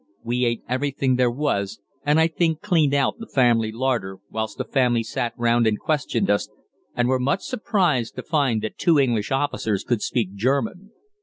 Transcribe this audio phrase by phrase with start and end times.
[0.23, 4.63] We ate everything there was, and I think cleaned out the family larder, whilst the
[4.63, 6.49] family sat round and questioned us,
[6.95, 10.89] and were much surprised to find that two English officers could speak German.